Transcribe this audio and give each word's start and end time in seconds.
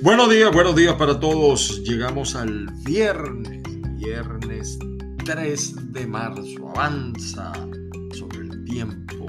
Buenos 0.00 0.30
días, 0.30 0.52
buenos 0.52 0.76
días 0.76 0.94
para 0.94 1.18
todos. 1.18 1.82
Llegamos 1.82 2.36
al 2.36 2.70
viernes, 2.84 3.62
viernes 3.96 4.78
3 5.24 5.92
de 5.92 6.06
marzo. 6.06 6.68
Avanza 6.68 7.52
sobre 8.12 8.42
el 8.42 8.64
tiempo, 8.64 9.26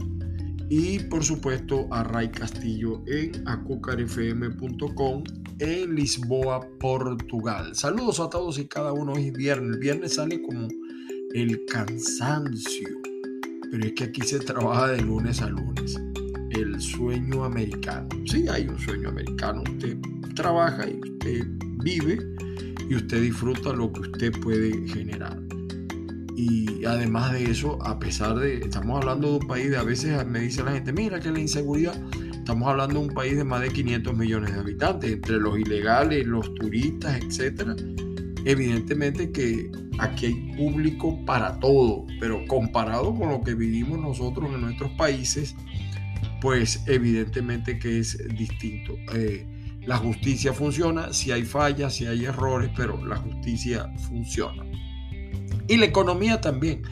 Y 0.69 0.99
por 0.99 1.23
supuesto 1.23 1.87
a 1.91 2.03
Ray 2.03 2.29
Castillo 2.29 3.03
en 3.07 3.47
acucarfm.com 3.47 5.23
en 5.59 5.95
Lisboa, 5.95 6.67
Portugal. 6.79 7.73
Saludos 7.75 8.19
a 8.19 8.29
todos 8.29 8.59
y 8.59 8.67
cada 8.67 8.91
uno. 8.91 9.13
Hoy 9.13 9.27
es 9.27 9.33
viernes. 9.33 9.75
El 9.75 9.79
viernes 9.79 10.15
sale 10.15 10.41
como 10.41 10.67
el 11.33 11.65
cansancio. 11.65 12.89
Pero 13.71 13.85
es 13.85 13.93
que 13.93 14.05
aquí 14.05 14.21
se 14.21 14.39
trabaja 14.39 14.89
de 14.89 15.01
lunes 15.01 15.41
a 15.41 15.49
lunes. 15.49 15.95
El 16.49 16.81
sueño 16.81 17.45
americano. 17.45 18.09
Sí, 18.25 18.47
hay 18.49 18.67
un 18.67 18.79
sueño 18.79 19.09
americano. 19.09 19.63
Usted 19.71 19.97
trabaja 20.35 20.87
y 20.87 20.99
usted 20.99 21.47
vive 21.83 22.19
y 22.89 22.95
usted 22.95 23.21
disfruta 23.21 23.73
lo 23.73 23.91
que 23.91 24.01
usted 24.01 24.31
puede 24.41 24.87
generar. 24.87 25.39
Y 26.35 26.83
además 26.83 27.31
de 27.31 27.49
eso, 27.49 27.81
a 27.81 27.97
pesar 27.97 28.35
de, 28.35 28.57
estamos 28.57 28.99
hablando 29.01 29.29
de 29.29 29.37
un 29.37 29.47
país 29.47 29.71
de, 29.71 29.77
a 29.77 29.83
veces 29.83 30.25
me 30.27 30.41
dice 30.41 30.63
la 30.63 30.73
gente, 30.73 30.91
mira 30.91 31.19
que 31.19 31.31
la 31.31 31.39
inseguridad, 31.39 31.95
estamos 32.33 32.67
hablando 32.67 32.99
de 32.99 33.07
un 33.07 33.13
país 33.13 33.37
de 33.37 33.43
más 33.43 33.61
de 33.61 33.69
500 33.69 34.15
millones 34.15 34.53
de 34.53 34.59
habitantes, 34.59 35.13
entre 35.13 35.37
los 35.37 35.57
ilegales, 35.57 36.27
los 36.27 36.53
turistas, 36.55 37.19
etcétera. 37.21 37.75
Evidentemente 38.43 39.31
que 39.31 39.71
aquí 39.97 40.27
hay 40.27 40.55
público 40.57 41.17
para 41.25 41.59
todo, 41.59 42.05
pero 42.19 42.45
comparado 42.47 43.15
con 43.15 43.29
lo 43.29 43.41
que 43.41 43.55
vivimos 43.55 43.97
nosotros 43.97 44.53
en 44.53 44.61
nuestros 44.61 44.91
países, 44.91 45.55
pues 46.41 46.83
evidentemente 46.85 47.79
que 47.79 47.99
es 47.99 48.17
distinto. 48.37 48.93
Eh, 49.15 49.47
la 49.85 49.97
justicia 49.97 50.53
funciona, 50.53 51.13
si 51.13 51.31
hay 51.31 51.43
fallas, 51.43 51.93
si 51.93 52.05
hay 52.05 52.25
errores, 52.25 52.71
pero 52.75 53.03
la 53.05 53.17
justicia 53.17 53.91
funciona. 54.07 54.63
Y 55.67 55.77
la 55.77 55.85
economía 55.85 56.41
también. 56.41 56.83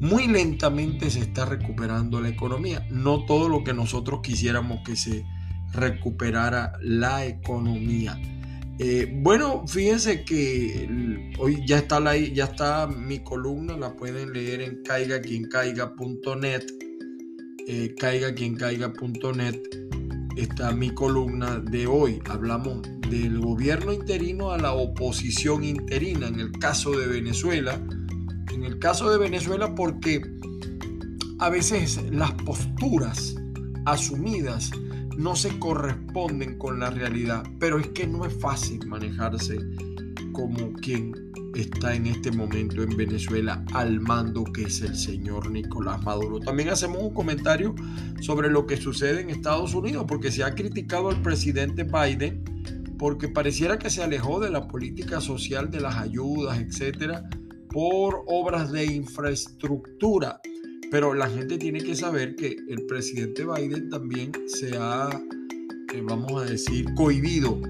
Muy 0.00 0.26
lentamente 0.26 1.08
se 1.10 1.20
está 1.20 1.44
recuperando 1.46 2.20
la 2.20 2.28
economía. 2.28 2.86
No 2.90 3.24
todo 3.24 3.48
lo 3.48 3.64
que 3.64 3.72
nosotros 3.72 4.20
quisiéramos 4.22 4.80
que 4.84 4.96
se 4.96 5.24
recuperara 5.72 6.72
la 6.82 7.24
economía. 7.24 8.20
Eh, 8.78 9.12
bueno, 9.22 9.66
fíjense 9.68 10.24
que 10.24 11.32
hoy 11.38 11.64
ya 11.64 11.78
está, 11.78 12.00
la, 12.00 12.16
ya 12.16 12.44
está 12.44 12.88
mi 12.88 13.20
columna, 13.20 13.76
la 13.76 13.94
pueden 13.94 14.32
leer 14.32 14.62
en 14.62 14.82
caigaquiencaiga.net. 14.82 16.64
Eh, 17.66 17.94
caigaquiencaiga.net 17.98 19.93
está 20.36 20.72
mi 20.72 20.90
columna 20.90 21.58
de 21.58 21.86
hoy. 21.86 22.20
Hablamos 22.28 22.82
del 23.08 23.40
gobierno 23.40 23.92
interino 23.92 24.50
a 24.50 24.58
la 24.58 24.72
oposición 24.72 25.64
interina 25.64 26.28
en 26.28 26.40
el 26.40 26.52
caso 26.52 26.90
de 26.92 27.06
Venezuela. 27.06 27.80
En 28.52 28.64
el 28.64 28.78
caso 28.78 29.10
de 29.10 29.18
Venezuela 29.18 29.74
porque 29.74 30.22
a 31.38 31.48
veces 31.48 32.00
las 32.10 32.32
posturas 32.32 33.34
asumidas 33.86 34.70
no 35.16 35.36
se 35.36 35.58
corresponden 35.58 36.58
con 36.58 36.80
la 36.80 36.90
realidad, 36.90 37.44
pero 37.58 37.78
es 37.78 37.88
que 37.88 38.06
no 38.06 38.24
es 38.24 38.34
fácil 38.40 38.86
manejarse 38.86 39.58
como 40.32 40.72
quien 40.74 41.23
está 41.54 41.94
en 41.94 42.06
este 42.06 42.30
momento 42.30 42.82
en 42.82 42.96
Venezuela 42.96 43.64
al 43.72 44.00
mando 44.00 44.44
que 44.44 44.64
es 44.64 44.82
el 44.82 44.96
señor 44.96 45.50
Nicolás 45.50 46.02
Maduro. 46.02 46.40
También 46.40 46.68
hacemos 46.68 47.02
un 47.02 47.14
comentario 47.14 47.74
sobre 48.20 48.50
lo 48.50 48.66
que 48.66 48.76
sucede 48.76 49.20
en 49.20 49.30
Estados 49.30 49.74
Unidos, 49.74 50.04
porque 50.08 50.30
se 50.30 50.44
ha 50.44 50.54
criticado 50.54 51.08
al 51.08 51.22
presidente 51.22 51.84
Biden 51.84 52.44
porque 52.98 53.28
pareciera 53.28 53.78
que 53.78 53.90
se 53.90 54.02
alejó 54.02 54.40
de 54.40 54.50
la 54.50 54.68
política 54.68 55.20
social, 55.20 55.70
de 55.70 55.80
las 55.80 55.96
ayudas, 55.96 56.58
etcétera, 56.58 57.28
por 57.68 58.22
obras 58.26 58.70
de 58.70 58.84
infraestructura 58.84 60.40
pero 60.94 61.12
la 61.12 61.28
gente 61.28 61.58
tiene 61.58 61.82
que 61.82 61.96
saber 61.96 62.36
que 62.36 62.56
el 62.68 62.86
presidente 62.86 63.44
Biden 63.44 63.90
también 63.90 64.30
se 64.46 64.76
ha, 64.76 65.08
eh, 65.92 66.00
vamos 66.04 66.40
a 66.40 66.44
decir, 66.44 66.86
cohibido 66.94 67.60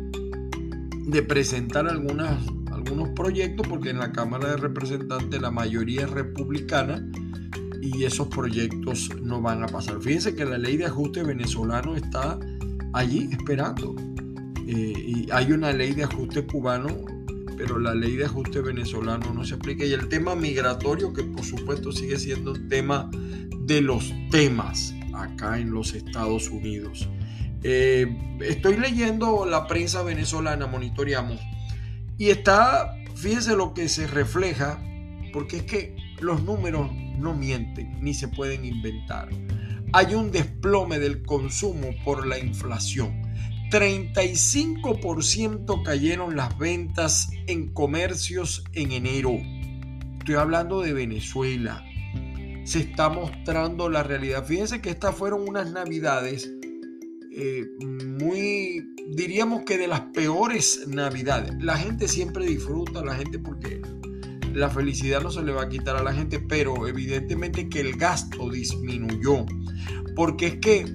de 1.06 1.22
presentar 1.22 1.88
algunas, 1.88 2.44
algunos 2.84 3.10
proyectos 3.10 3.66
porque 3.66 3.90
en 3.90 3.98
la 3.98 4.12
Cámara 4.12 4.50
de 4.50 4.56
Representantes 4.58 5.40
la 5.40 5.50
mayoría 5.50 6.02
es 6.02 6.10
republicana 6.10 7.06
y 7.80 8.04
esos 8.04 8.28
proyectos 8.28 9.10
no 9.22 9.40
van 9.40 9.62
a 9.62 9.66
pasar. 9.66 10.00
Fíjense 10.00 10.34
que 10.34 10.44
la 10.44 10.58
ley 10.58 10.76
de 10.76 10.86
ajuste 10.86 11.22
venezolano 11.22 11.96
está 11.96 12.38
allí 12.92 13.28
esperando. 13.32 13.94
Eh, 14.66 14.94
y 14.96 15.28
hay 15.30 15.52
una 15.52 15.72
ley 15.72 15.92
de 15.92 16.04
ajuste 16.04 16.46
cubano 16.46 16.88
pero 17.56 17.78
la 17.78 17.94
ley 17.94 18.16
de 18.16 18.24
ajuste 18.24 18.60
venezolano 18.60 19.32
no 19.32 19.44
se 19.44 19.54
aplica. 19.54 19.84
Y 19.84 19.92
el 19.92 20.08
tema 20.08 20.34
migratorio, 20.34 21.12
que 21.12 21.22
por 21.22 21.44
supuesto 21.44 21.92
sigue 21.92 22.18
siendo 22.18 22.52
un 22.52 22.68
tema 22.68 23.10
de 23.60 23.80
los 23.80 24.12
temas 24.30 24.94
acá 25.14 25.58
en 25.58 25.70
los 25.70 25.94
Estados 25.94 26.48
Unidos. 26.50 27.08
Eh, 27.62 28.06
estoy 28.40 28.76
leyendo 28.76 29.46
la 29.46 29.66
prensa 29.66 30.02
venezolana, 30.02 30.66
monitoreamos, 30.66 31.40
y 32.16 32.30
está, 32.30 32.94
fíjense 33.16 33.56
lo 33.56 33.74
que 33.74 33.88
se 33.88 34.06
refleja, 34.06 34.80
porque 35.32 35.56
es 35.58 35.64
que 35.64 35.96
los 36.20 36.42
números 36.42 36.90
no 37.18 37.34
mienten 37.34 37.98
ni 38.00 38.14
se 38.14 38.28
pueden 38.28 38.64
inventar. 38.64 39.28
Hay 39.92 40.14
un 40.14 40.30
desplome 40.30 40.98
del 40.98 41.22
consumo 41.22 41.88
por 42.04 42.26
la 42.26 42.38
inflación. 42.38 43.22
35% 43.70 45.82
cayeron 45.82 46.36
las 46.36 46.56
ventas 46.58 47.28
en 47.46 47.72
comercios 47.72 48.64
en 48.72 48.92
enero. 48.92 49.32
Estoy 50.18 50.34
hablando 50.36 50.80
de 50.80 50.92
Venezuela. 50.92 51.84
Se 52.64 52.80
está 52.80 53.08
mostrando 53.08 53.88
la 53.90 54.02
realidad. 54.02 54.44
Fíjense 54.44 54.80
que 54.80 54.90
estas 54.90 55.16
fueron 55.16 55.48
unas 55.48 55.72
navidades 55.72 56.52
eh, 57.36 57.66
muy, 58.20 58.94
diríamos 59.08 59.64
que 59.64 59.76
de 59.76 59.88
las 59.88 60.00
peores 60.12 60.86
navidades. 60.86 61.52
La 61.60 61.76
gente 61.76 62.06
siempre 62.06 62.46
disfruta, 62.46 63.04
la 63.04 63.16
gente 63.16 63.40
porque 63.40 63.82
la 64.52 64.70
felicidad 64.70 65.20
no 65.20 65.32
se 65.32 65.42
le 65.42 65.52
va 65.52 65.62
a 65.62 65.68
quitar 65.68 65.96
a 65.96 66.02
la 66.02 66.12
gente, 66.12 66.38
pero 66.38 66.86
evidentemente 66.86 67.68
que 67.68 67.80
el 67.80 67.96
gasto 67.96 68.50
disminuyó. 68.50 69.46
Porque 70.14 70.46
es 70.46 70.54
que 70.58 70.86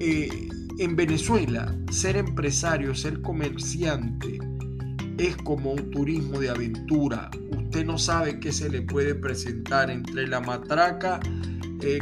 eh, 0.00 0.48
en 0.78 0.96
Venezuela, 0.96 1.76
ser 1.90 2.16
empresario, 2.16 2.94
ser 2.94 3.20
comerciante, 3.20 4.38
es 5.18 5.36
como 5.36 5.72
un 5.72 5.90
turismo 5.90 6.40
de 6.40 6.48
aventura. 6.48 7.30
Usted 7.50 7.84
no 7.84 7.98
sabe 7.98 8.40
qué 8.40 8.50
se 8.50 8.70
le 8.70 8.80
puede 8.80 9.14
presentar 9.14 9.90
entre 9.90 10.26
la 10.26 10.40
matraca 10.40 11.20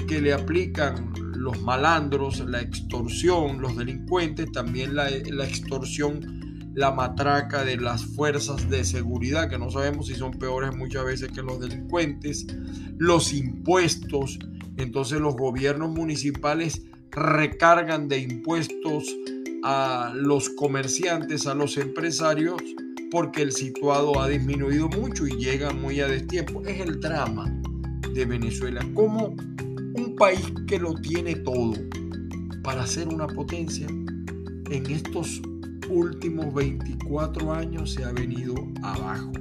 que 0.08 0.20
le 0.20 0.32
aplican 0.32 1.12
los 1.34 1.60
malandros, 1.62 2.40
la 2.40 2.60
extorsión, 2.60 3.60
los 3.60 3.76
delincuentes, 3.76 4.52
también 4.52 4.94
la, 4.94 5.10
la 5.10 5.44
extorsión 5.44 6.42
la 6.74 6.90
matraca 6.90 7.64
de 7.64 7.76
las 7.76 8.04
fuerzas 8.04 8.68
de 8.70 8.84
seguridad, 8.84 9.50
que 9.50 9.58
no 9.58 9.70
sabemos 9.70 10.06
si 10.06 10.14
son 10.14 10.32
peores 10.32 10.74
muchas 10.74 11.04
veces 11.04 11.30
que 11.30 11.42
los 11.42 11.60
delincuentes, 11.60 12.46
los 12.98 13.32
impuestos, 13.32 14.38
entonces 14.78 15.20
los 15.20 15.36
gobiernos 15.36 15.90
municipales 15.90 16.82
recargan 17.10 18.08
de 18.08 18.20
impuestos 18.20 19.04
a 19.64 20.12
los 20.16 20.48
comerciantes, 20.50 21.46
a 21.46 21.54
los 21.54 21.76
empresarios, 21.76 22.62
porque 23.10 23.42
el 23.42 23.52
situado 23.52 24.18
ha 24.20 24.28
disminuido 24.28 24.88
mucho 24.88 25.26
y 25.26 25.32
llega 25.32 25.72
muy 25.72 26.00
a 26.00 26.06
destiempo. 26.06 26.62
Es 26.64 26.80
el 26.80 27.00
drama 27.00 27.52
de 28.14 28.24
Venezuela, 28.24 28.80
como 28.94 29.28
un 29.28 29.51
país 30.22 30.52
que 30.68 30.78
lo 30.78 30.94
tiene 30.94 31.34
todo 31.34 31.74
para 32.62 32.86
ser 32.86 33.08
una 33.08 33.26
potencia 33.26 33.88
en 33.88 34.86
estos 34.88 35.42
últimos 35.88 36.54
24 36.54 37.52
años 37.52 37.94
se 37.94 38.04
ha 38.04 38.12
venido 38.12 38.54
abajo. 38.84 39.32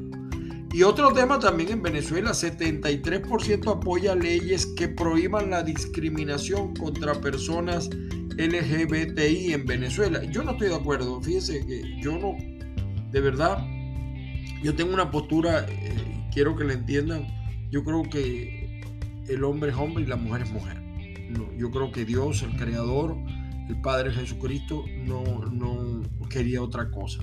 Y 0.73 0.81
otro 0.81 1.13
tema 1.13 1.37
también 1.37 1.69
en 1.69 1.83
Venezuela, 1.83 2.31
73% 2.31 3.71
apoya 3.71 4.15
leyes 4.15 4.65
que 4.75 4.87
prohíban 4.87 5.51
la 5.51 5.61
discriminación 5.61 6.73
contra 6.73 7.13
personas 7.13 7.87
LGBTI 8.37 9.53
en 9.53 9.67
Venezuela. 9.67 10.23
Yo 10.31 10.41
no 10.41 10.53
estoy 10.53 10.69
de 10.69 10.75
acuerdo, 10.77 11.21
fíjense 11.21 11.63
que 11.63 12.01
yo 12.01 12.17
no, 12.17 12.35
de 13.11 13.21
verdad, 13.21 13.63
yo 14.63 14.73
tengo 14.73 14.95
una 14.95 15.11
postura, 15.11 15.67
eh, 15.69 16.27
quiero 16.33 16.55
que 16.55 16.63
la 16.63 16.73
entiendan, 16.73 17.27
yo 17.69 17.83
creo 17.83 18.01
que 18.01 18.60
el 19.27 19.43
hombre 19.43 19.71
es 19.71 19.77
hombre 19.77 20.03
y 20.03 20.07
la 20.07 20.15
mujer 20.15 20.41
es 20.43 20.51
mujer. 20.51 20.81
Yo 21.57 21.71
creo 21.71 21.91
que 21.91 22.05
Dios, 22.05 22.43
el 22.43 22.55
creador, 22.57 23.15
el 23.69 23.79
Padre 23.81 24.11
Jesucristo, 24.11 24.83
no, 25.05 25.23
no 25.51 26.01
quería 26.29 26.61
otra 26.61 26.89
cosa. 26.89 27.21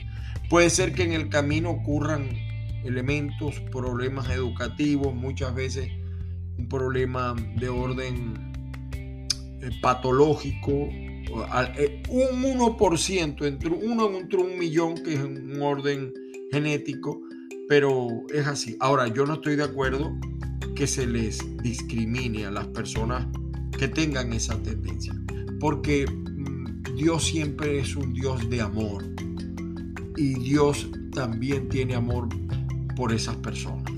Puede 0.48 0.70
ser 0.70 0.94
que 0.94 1.02
en 1.02 1.12
el 1.12 1.28
camino 1.28 1.70
ocurran 1.70 2.28
elementos, 2.84 3.60
problemas 3.72 4.30
educativos, 4.30 5.14
muchas 5.14 5.54
veces 5.54 5.90
un 6.58 6.68
problema 6.68 7.34
de 7.56 7.68
orden 7.68 8.52
eh, 9.60 9.70
patológico, 9.82 10.88
eh, 10.90 12.02
un 12.08 12.42
1% 12.42 13.46
entre 13.46 13.70
uno 13.70 14.16
entre 14.16 14.40
un 14.40 14.58
millón 14.58 14.94
que 14.94 15.14
es 15.14 15.20
un 15.20 15.60
orden 15.60 16.12
genético, 16.50 17.20
pero 17.68 18.08
es 18.32 18.46
así. 18.46 18.76
Ahora, 18.80 19.08
yo 19.08 19.26
no 19.26 19.34
estoy 19.34 19.56
de 19.56 19.64
acuerdo 19.64 20.12
que 20.78 20.86
se 20.86 21.08
les 21.08 21.44
discrimine 21.60 22.46
a 22.46 22.52
las 22.52 22.68
personas 22.68 23.26
que 23.76 23.88
tengan 23.88 24.32
esa 24.32 24.62
tendencia, 24.62 25.12
porque 25.58 26.06
mm, 26.06 26.94
Dios 26.94 27.24
siempre 27.24 27.80
es 27.80 27.96
un 27.96 28.12
Dios 28.12 28.48
de 28.48 28.60
amor 28.60 29.04
y 30.16 30.34
Dios 30.34 30.88
también 31.12 31.68
tiene 31.68 31.96
amor 31.96 32.28
por 32.94 33.12
esas 33.12 33.34
personas. 33.38 33.92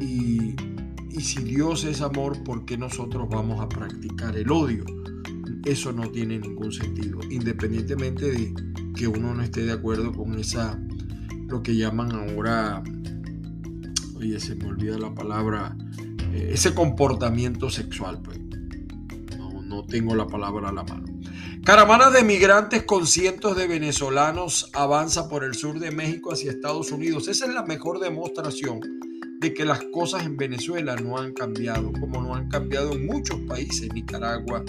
Y, 0.00 0.56
si 1.20 1.44
Dios 1.44 1.84
es 1.84 2.00
amor, 2.00 2.42
¿por 2.42 2.64
qué 2.64 2.76
nosotros 2.76 3.28
vamos 3.30 3.60
a 3.60 3.68
practicar 3.68 4.36
el 4.36 4.50
odio? 4.50 4.84
Eso 5.64 5.92
no 5.92 6.10
tiene 6.10 6.40
ningún 6.40 6.72
sentido, 6.72 7.20
independientemente 7.30 8.32
de 8.32 8.52
que 8.96 9.06
uno 9.06 9.32
no 9.32 9.42
esté 9.44 9.64
de 9.64 9.72
acuerdo 9.72 10.12
con 10.12 10.36
esa, 10.40 10.76
lo 11.46 11.62
que 11.62 11.76
llaman 11.76 12.10
ahora, 12.10 12.82
oye, 14.24 14.40
se 14.40 14.54
me 14.54 14.66
olvida 14.66 14.98
la 14.98 15.14
palabra, 15.14 15.76
eh, 16.32 16.50
ese 16.52 16.74
comportamiento 16.74 17.68
sexual, 17.68 18.20
pues. 18.22 18.38
No, 19.36 19.62
no 19.62 19.84
tengo 19.84 20.14
la 20.14 20.26
palabra 20.26 20.70
a 20.70 20.72
la 20.72 20.82
mano. 20.82 21.04
Caravana 21.64 22.10
de 22.10 22.24
migrantes 22.24 22.84
con 22.84 23.06
cientos 23.06 23.56
de 23.56 23.66
venezolanos 23.66 24.70
avanza 24.72 25.28
por 25.28 25.44
el 25.44 25.54
sur 25.54 25.78
de 25.78 25.90
México 25.90 26.32
hacia 26.32 26.50
Estados 26.50 26.90
Unidos. 26.90 27.28
Esa 27.28 27.46
es 27.46 27.54
la 27.54 27.64
mejor 27.64 28.00
demostración 28.00 28.80
de 29.40 29.52
que 29.52 29.64
las 29.64 29.80
cosas 29.92 30.24
en 30.24 30.36
Venezuela 30.36 30.96
no 30.96 31.18
han 31.18 31.32
cambiado, 31.32 31.92
como 31.92 32.22
no 32.22 32.34
han 32.34 32.48
cambiado 32.48 32.92
en 32.92 33.06
muchos 33.06 33.40
países, 33.40 33.92
Nicaragua, 33.92 34.64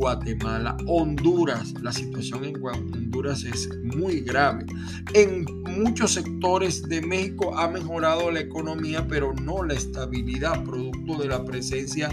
Guatemala, 0.00 0.78
Honduras. 0.86 1.74
La 1.82 1.92
situación 1.92 2.44
en 2.46 2.56
Honduras 2.64 3.44
es 3.44 3.68
muy 3.82 4.20
grave. 4.20 4.64
En 5.12 5.44
muchos 5.64 6.14
sectores 6.14 6.82
de 6.88 7.02
México 7.02 7.54
ha 7.58 7.68
mejorado 7.68 8.30
la 8.30 8.40
economía, 8.40 9.06
pero 9.06 9.34
no 9.34 9.62
la 9.62 9.74
estabilidad, 9.74 10.64
producto 10.64 11.18
de 11.18 11.28
la 11.28 11.44
presencia 11.44 12.08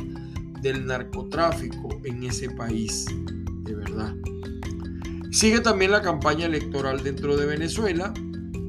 del 0.62 0.86
narcotráfico 0.86 1.88
en 2.04 2.26
ese 2.26 2.50
país 2.50 3.06
de 3.64 3.74
verdad. 3.74 4.14
Sigue 5.32 5.62
también 5.62 5.92
la 5.92 6.02
campaña 6.02 6.46
electoral 6.46 7.02
dentro 7.02 7.38
de 7.38 7.46
Venezuela 7.46 8.14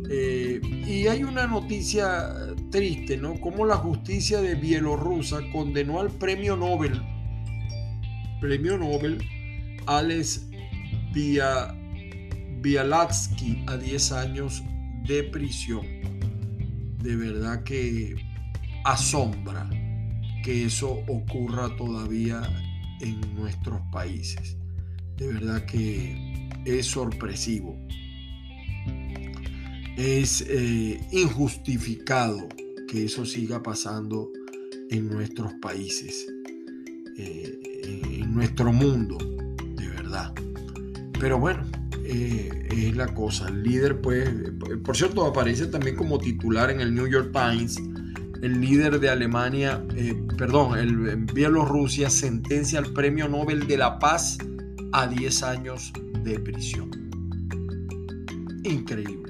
eh, 0.09 0.61
y 0.87 1.09
hay 1.09 1.25
una 1.25 1.49
noticia 1.49 2.37
triste, 2.71 3.17
¿no? 3.17 3.41
Como 3.41 3.67
la 3.67 3.79
justicia 3.79 4.41
de 4.41 4.55
Bielorrusia 4.55 5.39
condenó 5.51 5.99
al 5.99 6.11
premio 6.11 6.57
Nobel, 6.57 7.03
premio 8.41 8.79
Nobel, 8.79 9.19
Alex 9.87 10.47
Bialatsky 12.63 13.65
a 13.67 13.77
10 13.77 14.13
años 14.13 14.63
de 15.07 15.25
prisión. 15.25 15.87
De 17.03 17.17
verdad 17.17 17.63
que 17.65 18.17
asombra 18.85 19.69
que 20.45 20.65
eso 20.65 21.03
ocurra 21.07 21.75
todavía 21.77 22.43
en 23.01 23.21
nuestros 23.35 23.81
países 23.93 24.59
de 25.19 25.33
verdad 25.33 25.67
que 25.67 26.17
es 26.65 26.87
sorpresivo. 26.87 27.77
Es 29.97 30.45
eh, 30.49 31.01
injustificado 31.11 32.49
que 32.87 33.05
eso 33.05 33.27
siga 33.27 33.63
pasando 33.63 34.31
en 34.91 35.09
nuestros 35.09 35.53
países, 35.55 36.27
eh, 37.19 37.59
en 37.89 38.35
nuestro 38.35 38.73
mundo, 38.73 39.19
de 39.77 39.89
verdad. 39.89 40.33
Pero 41.21 41.39
bueno, 41.39 41.65
eh, 42.05 42.69
es 42.71 42.97
la 42.97 43.07
cosa. 43.15 43.49
El 43.49 43.63
líder, 43.63 44.01
pues, 44.01 44.31
por 44.85 44.97
cierto, 44.97 45.27
aparece 45.27 45.67
también 45.67 45.97
como 45.97 46.19
titular 46.19 46.71
en 46.71 46.81
el 46.81 46.95
New 46.95 47.07
York 47.07 47.33
Times. 47.33 47.81
El 48.43 48.61
líder 48.61 49.01
de 49.01 49.11
Alemania, 49.11 49.85
perdón, 50.37 50.79
el, 50.79 51.17
Bielorrusia 51.35 52.09
sentencia 52.09 52.79
al 52.79 52.93
Premio 52.93 53.29
Nobel 53.29 53.67
de 53.67 53.77
la 53.77 53.99
Paz 53.99 54.39
a 54.93 55.09
10 55.09 55.43
años 55.43 55.93
de 56.23 56.39
prisión. 56.39 56.91
Increíble. 58.63 59.28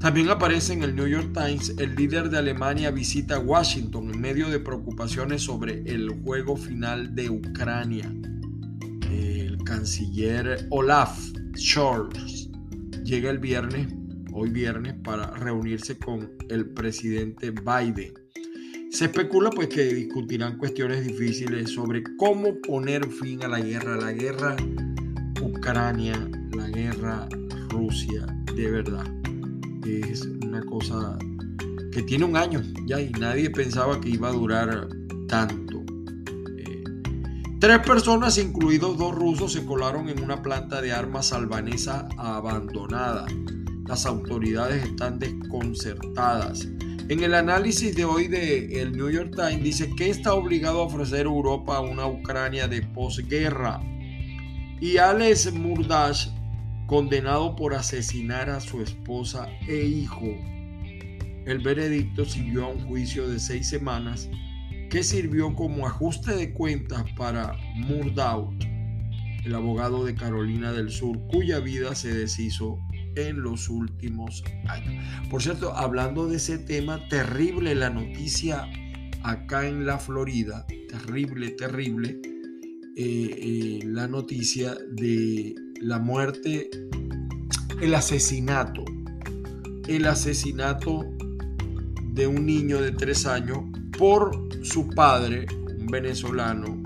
También 0.00 0.28
aparece 0.28 0.72
en 0.72 0.82
el 0.82 0.94
New 0.94 1.06
York 1.06 1.32
Times, 1.32 1.74
el 1.78 1.94
líder 1.96 2.30
de 2.30 2.38
Alemania 2.38 2.90
visita 2.90 3.38
Washington 3.38 4.10
en 4.14 4.20
medio 4.20 4.48
de 4.48 4.60
preocupaciones 4.60 5.42
sobre 5.42 5.82
el 5.86 6.10
juego 6.22 6.56
final 6.56 7.14
de 7.14 7.30
Ucrania. 7.30 8.12
El 9.10 9.58
canciller 9.64 10.66
Olaf 10.70 11.18
Scholz 11.56 12.48
llega 13.02 13.30
el 13.30 13.38
viernes, 13.38 13.88
hoy 14.32 14.50
viernes, 14.50 14.94
para 15.02 15.32
reunirse 15.32 15.98
con 15.98 16.30
el 16.48 16.70
presidente 16.70 17.50
Biden 17.50 18.28
se 18.90 19.04
especula 19.04 19.50
pues 19.50 19.68
que 19.68 19.82
discutirán 19.82 20.56
cuestiones 20.56 21.06
difíciles 21.06 21.70
sobre 21.70 22.02
cómo 22.16 22.58
poner 22.62 23.06
fin 23.06 23.44
a 23.44 23.48
la 23.48 23.60
guerra, 23.60 23.96
la 23.96 24.12
guerra 24.12 24.56
Ucrania, 25.42 26.28
la 26.56 26.68
guerra 26.68 27.28
Rusia, 27.68 28.26
de 28.56 28.70
verdad. 28.70 29.17
Es 29.88 30.22
una 30.22 30.64
cosa 30.64 31.18
que 31.92 32.02
tiene 32.02 32.24
un 32.24 32.36
año 32.36 32.62
ya 32.86 33.00
y 33.00 33.10
nadie 33.10 33.50
pensaba 33.50 34.00
que 34.00 34.10
iba 34.10 34.28
a 34.28 34.32
durar 34.32 34.88
tanto. 35.28 35.82
Eh, 36.58 36.84
tres 37.58 37.78
personas, 37.80 38.38
incluidos 38.38 38.98
dos 38.98 39.14
rusos, 39.14 39.52
se 39.52 39.64
colaron 39.64 40.08
en 40.08 40.22
una 40.22 40.42
planta 40.42 40.80
de 40.80 40.92
armas 40.92 41.32
albanesa 41.32 42.08
abandonada. 42.16 43.26
Las 43.86 44.04
autoridades 44.04 44.84
están 44.84 45.18
desconcertadas 45.18 46.68
en 47.10 47.22
el 47.22 47.32
análisis 47.32 47.96
de 47.96 48.04
hoy 48.04 48.28
de 48.28 48.82
el 48.82 48.92
New 48.92 49.08
York 49.08 49.34
Times 49.34 49.64
dice 49.64 49.90
que 49.96 50.10
está 50.10 50.34
obligado 50.34 50.82
a 50.82 50.84
ofrecer 50.84 51.24
Europa 51.24 51.78
a 51.78 51.80
una 51.80 52.06
Ucrania 52.06 52.68
de 52.68 52.82
posguerra. 52.82 53.80
Y 54.78 54.98
Alex 54.98 55.50
Murdash, 55.54 56.28
condenado 56.88 57.54
por 57.54 57.74
asesinar 57.74 58.48
a 58.48 58.60
su 58.60 58.80
esposa 58.80 59.46
e 59.68 59.84
hijo. 59.84 60.34
El 61.44 61.58
veredicto 61.58 62.24
siguió 62.24 62.64
a 62.64 62.68
un 62.68 62.80
juicio 62.80 63.28
de 63.28 63.38
seis 63.38 63.68
semanas 63.68 64.28
que 64.88 65.02
sirvió 65.02 65.54
como 65.54 65.86
ajuste 65.86 66.34
de 66.34 66.54
cuentas 66.54 67.04
para 67.14 67.54
Murdaugh, 67.76 68.54
el 69.44 69.54
abogado 69.54 70.02
de 70.02 70.14
Carolina 70.14 70.72
del 70.72 70.90
Sur, 70.90 71.20
cuya 71.28 71.60
vida 71.60 71.94
se 71.94 72.12
deshizo 72.14 72.78
en 73.16 73.42
los 73.42 73.68
últimos 73.68 74.42
años. 74.66 75.04
Por 75.28 75.42
cierto, 75.42 75.76
hablando 75.76 76.26
de 76.26 76.36
ese 76.36 76.56
tema, 76.56 77.06
terrible 77.10 77.74
la 77.74 77.90
noticia 77.90 78.66
acá 79.24 79.68
en 79.68 79.84
la 79.84 79.98
Florida, 79.98 80.64
terrible, 80.88 81.50
terrible, 81.50 82.18
eh, 82.96 83.00
eh, 83.76 83.80
la 83.84 84.08
noticia 84.08 84.74
de 84.92 85.54
la 85.80 85.98
muerte, 85.98 86.70
el 87.80 87.94
asesinato, 87.94 88.84
el 89.86 90.06
asesinato 90.06 91.04
de 92.02 92.26
un 92.26 92.46
niño 92.46 92.80
de 92.80 92.92
tres 92.92 93.26
años 93.26 93.58
por 93.96 94.48
su 94.62 94.88
padre, 94.88 95.46
un 95.78 95.86
venezolano 95.86 96.82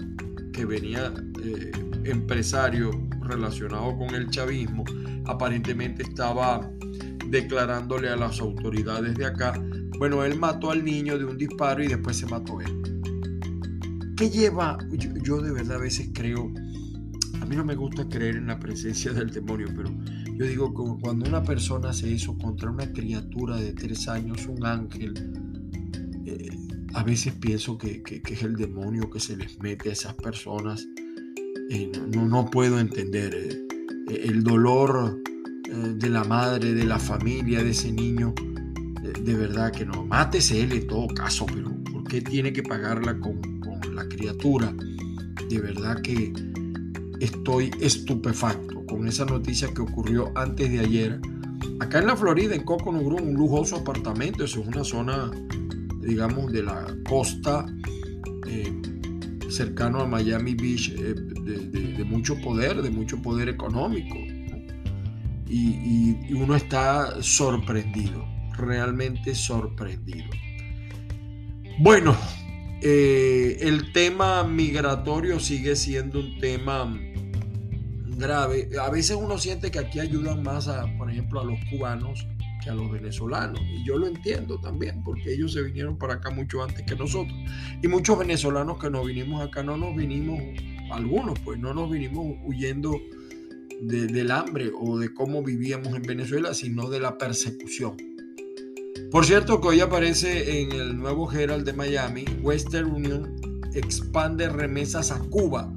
que 0.53 0.65
venía 0.65 1.13
eh, 1.43 1.73
empresario 2.05 2.91
relacionado 3.23 3.97
con 3.97 4.15
el 4.15 4.29
chavismo, 4.31 4.85
aparentemente 5.27 6.03
estaba 6.03 6.71
declarándole 7.29 8.11
a 8.11 8.17
las 8.17 8.41
autoridades 8.41 9.15
de 9.17 9.25
acá, 9.25 9.55
bueno, 9.99 10.25
él 10.25 10.39
mató 10.39 10.71
al 10.71 10.85
niño 10.85 11.17
de 11.19 11.25
un 11.25 11.39
disparo 11.39 11.83
y 11.83 11.89
después 11.89 12.17
se 12.17 12.27
mató 12.27 12.61
él. 12.61 12.83
¿Qué 14.17 14.29
lleva? 14.29 14.79
Yo, 14.91 15.41
de 15.41 15.53
verdad 15.53 15.77
a 15.77 15.81
veces 15.81 16.11
creo, 16.13 16.53
mí 17.53 17.59
no 17.59 17.65
me 17.67 17.75
gusta 17.75 18.09
creer 18.09 18.37
en 18.37 18.47
la 18.47 18.59
presencia 18.59 19.13
del 19.13 19.31
demonio, 19.31 19.69
pero 19.77 19.91
yo 20.39 20.47
digo 20.47 20.71
que 20.71 21.03
cuando 21.03 21.29
una 21.29 21.43
persona 21.43 21.91
hace 21.91 22.15
eso 22.15 22.35
contra 22.39 22.71
una 22.71 22.91
criatura 22.91 23.57
de 23.57 23.75
tres 23.75 24.09
años, 24.09 24.47
un 24.47 24.65
ángel, 24.65 25.13
eh, 26.25 26.49
a 26.95 27.03
veces 27.03 27.35
pienso 27.35 27.77
que, 27.77 28.03
es 28.07 28.43
el 28.43 28.57
demonio 28.57 29.11
que 29.11 29.21
se 29.21 29.37
les 29.37 29.61
mete 29.61 29.91
a 29.91 29.93
esas 29.93 30.15
personas. 30.15 30.89
Eh, 31.69 31.93
no, 32.15 32.27
no, 32.27 32.47
puedo 32.47 32.81
entender 32.81 33.35
eh, 33.35 34.23
el 34.25 34.43
dolor 34.43 35.23
de 35.95 36.09
la 36.09 36.25
madre, 36.25 36.73
de 36.73 36.85
la 36.85 36.99
familia, 36.99 37.63
de 37.63 37.71
ese 37.71 37.93
niño. 37.93 38.35
De, 39.03 39.35
verdad 39.35 39.73
que 39.73 39.85
no. 39.85 40.07
Mátese 40.07 40.63
él 40.63 40.73
en 40.73 40.87
todo 40.87 41.07
caso, 41.09 41.45
pero 41.45 41.71
¿por 41.93 42.05
qué 42.05 42.23
tiene 42.23 42.51
que 42.51 42.63
pagarla 42.63 43.19
con, 43.21 43.43
con 43.61 43.95
la 43.95 44.09
criatura? 44.09 44.75
De 45.51 45.61
verdad 45.61 46.01
que 46.01 46.52
estoy 47.25 47.71
estupefacto 47.81 48.85
con 48.87 49.07
esa 49.07 49.25
noticia 49.25 49.69
que 49.75 49.83
ocurrió 49.83 50.33
antes 50.35 50.71
de 50.71 50.81
ayer. 50.81 51.21
Acá 51.81 51.99
en 51.99 52.07
la 52.07 52.17
Florida, 52.17 52.55
en 52.55 52.65
Coconut 52.65 53.05
Grove, 53.05 53.23
un 53.23 53.35
lujoso 53.35 53.77
apartamento. 53.77 54.45
Eso 54.45 54.61
es 54.61 54.67
una 54.67 54.85
zona 54.85 55.31
digamos, 56.03 56.53
de 56.53 56.63
la 56.63 56.87
costa 57.09 57.67
eh, 58.49 58.73
cercano 59.49 60.01
a 60.01 60.07
Miami 60.07 60.55
Beach 60.55 60.91
eh, 60.91 61.15
de, 61.15 62.05
mucho 62.05 62.41
poder, 62.41 62.83
de 62.83 62.91
mucho 62.91 63.21
poder 63.21 63.49
económico. 63.49 64.17
Y, 65.49 66.33
uno 66.33 66.57
está 66.57 67.23
sorprendido, 67.23 68.25
realmente 68.57 69.35
sorprendido. 69.35 70.25
Bueno, 71.79 72.17
eh, 72.81 73.59
el 73.61 73.93
tema 73.93 74.43
migratorio 74.45 75.39
sigue 75.39 75.77
siendo 75.77 76.21
un 76.21 76.39
tema 76.39 76.91
grave. 78.17 78.69
A 78.81 78.91
veces 78.91 79.17
uno 79.17 79.39
siente 79.39 79.71
que 79.71 79.79
aquí 79.79 80.01
ayudan 80.01 80.43
más, 80.43 80.69
a, 80.69 80.87
por 80.99 81.11
ejemplo, 81.11 81.41
a 81.41 81.45
los 81.45 81.59
cubanos 81.71 82.27
que 82.63 82.71
a 82.71 82.75
los 82.75 82.91
venezolanos. 82.91 83.61
Y 83.61 83.85
yo 83.85 83.99
lo 83.99 84.07
entiendo 84.07 84.59
también, 84.61 85.03
porque 85.03 85.33
ellos 85.33 85.53
se 85.53 85.63
vinieron 85.63 85.99
para 85.99 86.15
acá 86.15 86.31
mucho 86.31 86.63
antes 86.63 86.83
que 86.83 86.95
nosotros. 86.95 87.37
Y 87.83 87.89
muchos 87.89 88.19
venezolanos 88.19 88.79
que 88.79 88.91
nos 88.91 89.07
vinimos 89.07 89.43
acá 89.43 89.63
no 89.63 89.77
nos 89.77 89.97
vinimos, 89.97 90.41
algunos 90.93 91.39
pues 91.41 91.59
no 91.59 91.75
nos 91.75 91.91
vinimos 91.91 92.37
huyendo 92.45 93.01
del 93.83 94.31
hambre 94.31 94.71
o 94.79 94.99
de 94.99 95.13
cómo 95.13 95.43
vivíamos 95.43 95.89
en 95.89 96.03
Venezuela, 96.03 96.55
sino 96.55 96.89
de 96.89 97.01
la 97.01 97.19
persecución. 97.19 97.97
Por 99.11 99.27
cierto, 99.27 99.61
que 99.61 99.69
hoy 99.69 99.81
aparece 99.81 100.63
en 100.63 100.73
el 100.73 100.97
nuevo 100.97 101.31
Herald 101.31 101.67
de 101.67 101.73
Miami, 101.73 102.25
Western 102.43 102.91
Union 102.91 103.37
expande 103.75 104.49
remesas 104.49 105.11
a 105.11 105.19
Cuba 105.19 105.73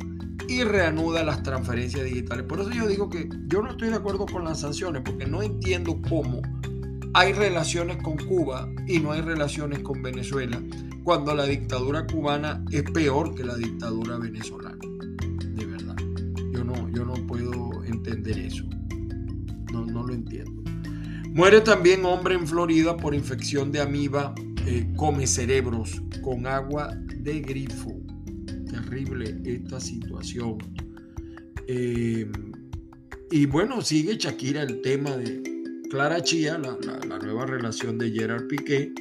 y 0.48 0.64
reanuda 0.64 1.24
las 1.24 1.44
transferencias 1.44 2.04
digitales. 2.06 2.46
Por 2.46 2.60
eso 2.60 2.72
yo 2.72 2.88
digo 2.88 3.10
que 3.10 3.30
yo 3.48 3.62
no 3.62 3.72
estoy 3.72 3.90
de 3.90 3.96
acuerdo 3.96 4.26
con 4.26 4.44
las 4.44 4.62
sanciones, 4.62 5.02
porque 5.04 5.26
no 5.26 5.42
entiendo 5.42 6.00
cómo 6.08 6.42
hay 7.14 7.32
relaciones 7.34 7.98
con 8.04 8.18
Cuba 8.18 8.70
y 8.88 9.00
no 9.00 9.12
hay 9.12 9.22
relaciones 9.22 9.80
con 9.80 10.02
Venezuela, 10.02 10.62
cuando 11.04 11.34
la 11.34 11.46
dictadura 11.46 12.06
cubana 12.08 12.64
es 12.72 12.84
peor 12.92 13.34
que 13.36 13.44
la 13.44 13.56
dictadura 13.56 14.18
venezolana. 14.18 14.78
De 15.54 15.66
verdad. 15.66 15.96
Yo 16.52 16.64
no, 16.64 16.90
yo 16.90 17.06
no 17.06 17.14
puedo 17.26 17.84
entender 17.86 18.38
eso. 18.40 18.66
No, 19.72 19.86
no 19.86 20.04
lo 20.04 20.14
entiendo. 20.14 20.64
Muere 21.32 21.62
también 21.62 22.06
hombre 22.06 22.36
en 22.36 22.48
Florida 22.48 22.98
por 22.98 23.14
infección 23.14 23.72
de 23.72 23.82
amiba, 23.82 24.34
eh, 24.66 24.92
come 24.96 25.28
cerebros 25.28 26.02
con 26.22 26.48
agua 26.48 26.98
de 27.18 27.40
grifo. 27.42 27.94
Terrible 28.82 29.38
esta 29.46 29.80
situación. 29.80 30.58
Eh, 31.68 32.30
y 33.32 33.46
bueno, 33.46 33.82
sigue 33.82 34.18
Shakira 34.18 34.64
el 34.64 34.82
tema 34.82 35.16
de, 35.18 35.42
Clara 35.90 36.22
Chía, 36.22 36.58
la, 36.58 37.20
nueva 37.20 37.46
relación 37.46 37.98
de 37.98 38.12
Gerard 38.12 38.48
Piqué, 38.48 38.94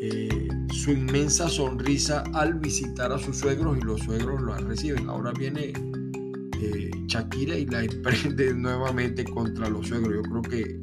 eh, 0.00 0.48
su 0.72 0.90
inmensa 0.90 1.48
sonrisa 1.48 2.22
al 2.34 2.54
visitar 2.54 3.12
a 3.12 3.18
sus 3.18 3.38
suegros 3.38 3.78
y 3.78 3.80
los 3.82 4.00
suegros 4.02 4.42
la 4.42 4.58
reciben. 4.58 5.08
Ahora 5.08 5.32
viene 5.32 5.72
eh, 6.60 6.90
Shakira 7.06 7.56
y 7.56 7.66
la 7.66 7.84
emprende 7.84 8.52
nuevamente 8.52 9.24
contra 9.24 9.68
los 9.68 9.88
suegros. 9.88 10.14
Yo 10.16 10.22
creo 10.22 10.42
que 10.42 10.80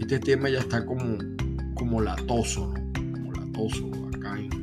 este 0.00 0.18
tema 0.18 0.48
ya 0.48 0.58
está 0.58 0.84
como, 0.84 1.18
como 1.74 2.00
latoso, 2.00 2.72
como 2.94 3.32
latoso 3.32 3.90
acá 4.14 4.38
en, 4.38 4.53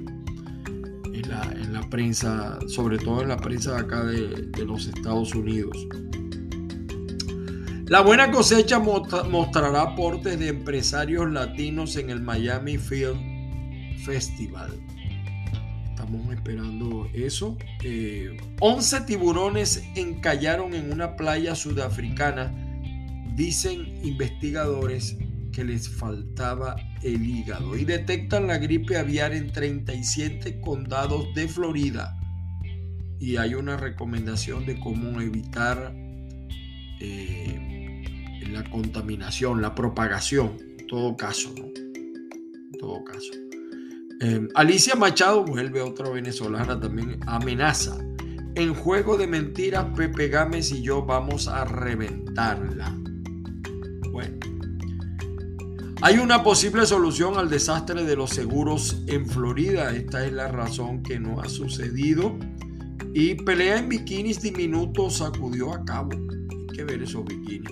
la, 1.31 1.89
prensa, 1.89 2.59
sobre 2.67 2.97
todo 2.97 3.21
en 3.21 3.29
la 3.29 3.37
prensa 3.37 3.73
de 3.73 3.79
acá 3.79 4.03
de, 4.03 4.65
los 4.65 4.87
Estados 4.87 5.33
Unidos. 5.33 5.77
La 7.87 8.01
buena 8.01 8.31
cosecha 8.31 8.79
mostrará 8.79 9.81
aportes 9.81 10.39
de 10.39 10.49
empresarios 10.49 11.29
latinos 11.31 11.95
en 11.97 12.09
el 12.09 12.21
Miami 12.21 12.77
Film 12.77 13.97
Festival. 14.05 14.79
Estamos 15.89 16.33
esperando 16.33 17.07
eso. 17.13 17.57
11 18.59 18.97
eh, 18.97 19.01
tiburones 19.05 19.83
encallaron 19.95 20.73
en 20.73 20.91
una 20.91 21.15
playa 21.15 21.55
sudafricana. 21.55 22.51
Dicen 23.35 23.99
investigadores 24.03 25.17
que 25.51 25.63
les 25.63 25.89
faltaba 25.89 26.75
el 27.03 27.25
hígado 27.25 27.77
y 27.77 27.85
detectan 27.85 28.47
la 28.47 28.57
gripe 28.57 28.97
aviar 28.97 29.33
en 29.33 29.51
37 29.51 30.61
condados 30.61 31.33
de 31.35 31.47
Florida. 31.47 32.17
Y 33.19 33.37
hay 33.37 33.53
una 33.53 33.77
recomendación 33.77 34.65
de 34.65 34.79
cómo 34.79 35.21
evitar 35.21 35.93
eh, 36.99 38.03
la 38.51 38.63
contaminación, 38.69 39.61
la 39.61 39.75
propagación, 39.75 40.57
en 40.79 40.87
todo 40.87 41.15
caso. 41.15 41.53
En 41.55 42.71
todo 42.79 43.03
caso. 43.03 43.31
Em, 44.21 44.47
Alicia 44.55 44.95
Machado 44.95 45.43
vuelve 45.43 45.81
otra 45.81 46.09
venezolana 46.09 46.79
también, 46.79 47.19
amenaza. 47.27 47.97
En 48.55 48.73
juego 48.73 49.17
de 49.17 49.27
mentiras, 49.27 49.85
Pepe 49.95 50.27
Gámez 50.27 50.71
y 50.71 50.81
yo 50.81 51.05
vamos 51.05 51.47
a 51.47 51.63
reventarla. 51.65 52.95
Bueno. 54.11 54.50
Hay 56.03 56.17
una 56.17 56.43
posible 56.43 56.87
solución 56.87 57.37
al 57.37 57.47
desastre 57.47 58.03
de 58.03 58.15
los 58.15 58.31
seguros 58.31 59.03
en 59.05 59.27
Florida. 59.27 59.95
Esta 59.95 60.25
es 60.25 60.33
la 60.33 60.47
razón 60.47 61.03
que 61.03 61.19
no 61.19 61.39
ha 61.39 61.47
sucedido. 61.47 62.39
Y 63.13 63.35
pelea 63.35 63.77
en 63.77 63.89
bikinis 63.89 64.41
diminutos 64.41 65.17
sacudió 65.17 65.73
a 65.73 65.85
cabo. 65.85 66.09
Hay 66.11 66.67
que 66.75 66.83
ver 66.85 67.03
esos 67.03 67.23
bikinis 67.25 67.71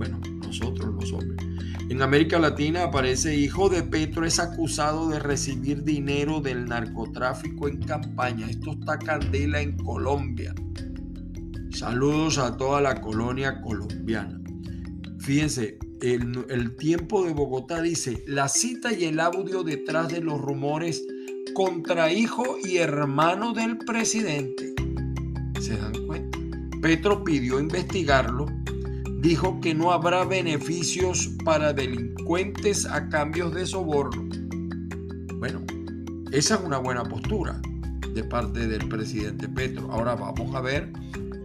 bueno, 0.00 0.18
nosotros 0.44 0.94
los 0.94 1.12
hombres. 1.12 1.38
En 1.88 2.02
América 2.02 2.38
Latina 2.38 2.84
aparece 2.84 3.36
hijo 3.36 3.68
de 3.68 3.82
Petro, 3.82 4.24
es 4.24 4.38
acusado 4.38 5.08
de 5.08 5.18
recibir 5.18 5.82
dinero 5.82 6.40
del 6.40 6.66
narcotráfico 6.66 7.68
en 7.68 7.82
campaña. 7.82 8.48
Esto 8.48 8.72
está 8.72 8.98
candela 8.98 9.60
en 9.60 9.76
Colombia. 9.76 10.54
Saludos 11.70 12.38
a 12.38 12.56
toda 12.56 12.80
la 12.80 13.00
colonia 13.00 13.60
colombiana. 13.60 14.40
Fíjense, 15.18 15.78
el, 16.02 16.76
tiempo 16.76 17.24
de 17.24 17.32
Bogotá 17.32 17.82
dice, 17.82 18.24
la 18.26 18.48
cita 18.48 18.92
y 18.92 19.04
el 19.04 19.20
audio 19.20 19.62
detrás 19.62 20.08
de 20.08 20.20
los 20.20 20.40
rumores 20.40 21.04
contra 21.54 22.12
hijo 22.12 22.56
y 22.64 22.78
hermano 22.78 23.52
del 23.52 23.78
presidente. 23.78 24.74
¿Se 25.60 25.76
dan 25.76 26.06
cuenta? 26.06 26.38
Petro 26.80 27.22
pidió 27.24 27.60
investigarlo 27.60 28.46
dijo 29.20 29.60
que 29.60 29.74
no 29.74 29.92
habrá 29.92 30.24
beneficios 30.24 31.30
para 31.44 31.72
delincuentes 31.72 32.86
a 32.86 33.08
cambios 33.08 33.54
de 33.54 33.66
soborno. 33.66 34.28
Bueno, 35.38 35.62
esa 36.32 36.54
es 36.54 36.60
una 36.62 36.78
buena 36.78 37.04
postura 37.04 37.60
de 38.14 38.24
parte 38.24 38.66
del 38.66 38.88
presidente 38.88 39.48
Petro. 39.48 39.92
Ahora 39.92 40.14
vamos 40.14 40.54
a 40.54 40.60
ver, 40.60 40.90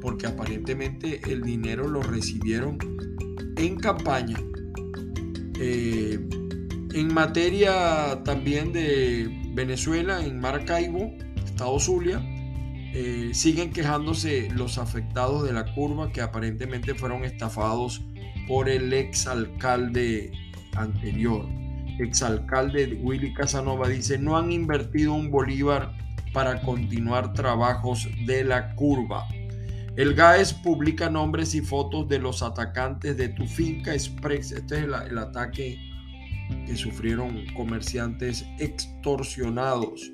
porque 0.02 0.28
aparentemente 0.28 1.22
el 1.30 1.42
dinero 1.42 1.88
lo 1.88 2.02
recibieron 2.02 2.78
en 3.58 3.78
campaña 3.78 4.38
Eh, 5.58 6.20
en 6.94 7.14
materia 7.14 8.22
también 8.26 8.74
de 8.74 9.30
Venezuela, 9.54 10.24
en 10.26 10.40
Maracaibo, 10.40 11.14
Estado 11.46 11.80
Zulia, 11.80 12.22
eh, 12.94 13.32
siguen 13.34 13.72
quejándose 13.72 14.50
los 14.54 14.78
afectados 14.78 15.44
de 15.44 15.54
la 15.54 15.74
curva 15.74 16.12
que 16.12 16.22
aparentemente 16.22 16.94
fueron 16.94 17.24
estafados 17.24 18.02
por 18.48 18.70
el 18.70 18.92
exalcalde 18.92 20.32
anterior. 20.76 21.46
Exalcalde 22.00 23.00
Willy 23.02 23.34
Casanova 23.34 23.88
dice, 23.88 24.18
no 24.18 24.38
han 24.38 24.52
invertido 24.52 25.14
un 25.14 25.32
bolívar 25.32 25.94
para 26.34 26.62
continuar 26.62 27.34
trabajos 27.34 28.10
de 28.26 28.44
la 28.44 28.76
curva. 28.76 29.26
El 29.98 30.14
GAES 30.14 30.54
publica 30.54 31.10
nombres 31.10 31.56
y 31.56 31.62
fotos 31.62 32.08
de 32.10 32.20
los 32.20 32.44
atacantes 32.44 33.16
de 33.16 33.30
tu 33.30 33.46
finca 33.46 33.94
express. 33.94 34.52
Este 34.52 34.80
es 34.80 34.84
el 34.84 35.18
ataque 35.18 35.80
que 36.66 36.76
sufrieron 36.76 37.46
comerciantes 37.56 38.46
extorsionados. 38.60 40.12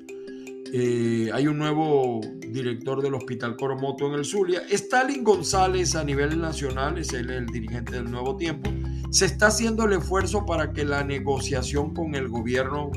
Eh, 0.72 1.30
hay 1.34 1.48
un 1.48 1.58
nuevo 1.58 2.20
director 2.38 3.02
del 3.02 3.14
Hospital 3.14 3.56
Coromoto 3.56 4.06
en 4.06 4.14
el 4.14 4.24
Zulia. 4.24 4.62
Stalin 4.70 5.24
González 5.24 5.96
a 5.96 6.04
nivel 6.04 6.40
nacional, 6.40 6.96
es 6.98 7.12
el 7.12 7.46
dirigente 7.46 7.96
del 7.96 8.08
Nuevo 8.08 8.36
Tiempo. 8.36 8.72
Se 9.10 9.26
está 9.26 9.48
haciendo 9.48 9.84
el 9.84 9.94
esfuerzo 9.94 10.46
para 10.46 10.72
que 10.72 10.84
la 10.84 11.02
negociación 11.02 11.92
con 11.92 12.14
el 12.14 12.28
gobierno, 12.28 12.92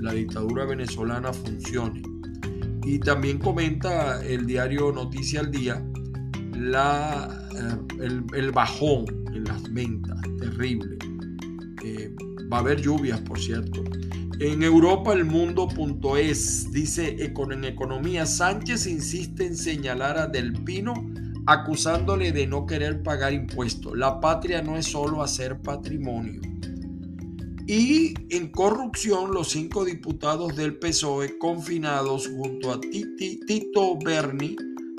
la 0.00 0.12
dictadura 0.12 0.64
venezolana 0.64 1.32
funcione. 1.32 2.13
Y 2.84 2.98
también 2.98 3.38
comenta 3.38 4.24
el 4.24 4.46
diario 4.46 4.92
Noticia 4.92 5.40
al 5.40 5.50
Día 5.50 5.82
la, 6.56 7.48
eh, 7.56 8.20
el, 8.34 8.52
bajón 8.52 9.06
en 9.32 9.44
las 9.44 9.72
ventas, 9.72 10.20
terrible. 10.38 10.98
Eh, 11.84 12.14
va 12.52 12.58
a 12.58 12.60
haber 12.60 12.80
lluvias, 12.80 13.20
por 13.20 13.38
cierto. 13.38 13.82
En 14.40 14.62
Europa 14.62 15.12
el 15.12 15.24
mundo.es 15.24 16.72
dice 16.72 17.16
en 17.24 17.64
economía 17.64 18.26
Sánchez 18.26 18.86
insiste 18.86 19.46
en 19.46 19.56
señalar 19.56 20.18
a 20.18 20.26
Del 20.26 20.52
Pino 20.52 20.94
acusándole 21.46 22.32
de 22.32 22.46
no 22.46 22.66
querer 22.66 23.02
pagar 23.02 23.32
impuestos. 23.32 23.96
La 23.96 24.20
patria 24.20 24.62
no 24.62 24.76
es 24.76 24.86
solo 24.86 25.22
hacer 25.22 25.60
patrimonio. 25.60 26.40
Y 27.66 28.14
en 28.28 28.48
corrupción 28.48 29.32
los 29.32 29.48
cinco 29.48 29.86
diputados 29.86 30.54
del 30.54 30.76
PSOE 30.76 31.38
confinados 31.38 32.28
junto 32.28 32.72
a 32.72 32.80
Tito 32.80 33.98
Berni 34.04 34.54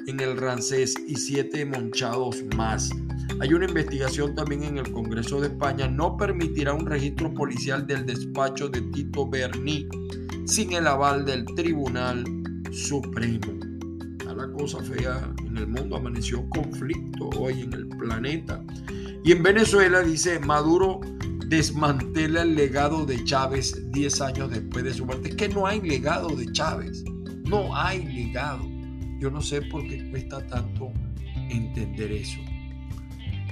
en 0.07 0.19
el 0.19 0.35
Rancés 0.35 0.95
y 1.07 1.15
siete 1.15 1.63
monchados 1.65 2.43
más. 2.55 2.89
Hay 3.39 3.53
una 3.53 3.65
investigación 3.65 4.33
también 4.33 4.63
en 4.63 4.77
el 4.79 4.91
Congreso 4.91 5.41
de 5.41 5.47
España. 5.47 5.87
No 5.87 6.17
permitirá 6.17 6.73
un 6.73 6.87
registro 6.87 7.31
policial 7.33 7.85
del 7.85 8.05
despacho 8.05 8.67
de 8.69 8.81
Tito 8.81 9.27
Berni 9.27 9.87
sin 10.45 10.73
el 10.73 10.87
aval 10.87 11.23
del 11.25 11.45
Tribunal 11.45 12.23
Supremo. 12.71 13.59
A 14.27 14.33
la 14.33 14.51
cosa 14.53 14.81
fea 14.81 15.31
en 15.45 15.57
el 15.57 15.67
mundo. 15.67 15.97
Amaneció 15.97 16.47
conflicto 16.49 17.29
hoy 17.37 17.61
en 17.61 17.73
el 17.73 17.87
planeta. 17.89 18.63
Y 19.23 19.31
en 19.33 19.43
Venezuela 19.43 20.01
dice 20.01 20.39
Maduro 20.39 20.99
desmantela 21.47 22.41
el 22.41 22.55
legado 22.55 23.05
de 23.05 23.23
Chávez 23.23 23.91
10 23.91 24.21
años 24.21 24.51
después 24.51 24.83
de 24.83 24.93
su 24.93 25.05
muerte. 25.05 25.35
Que 25.35 25.49
no 25.49 25.65
hay 25.65 25.81
legado 25.81 26.29
de 26.29 26.51
Chávez. 26.51 27.03
No 27.45 27.75
hay 27.75 28.03
legado. 28.05 28.67
Yo 29.19 29.29
no 29.29 29.41
sé 29.41 29.61
por 29.63 29.87
qué 29.87 30.09
cuesta 30.09 30.45
tanto 30.47 30.91
entender 31.49 32.11
eso. 32.11 32.39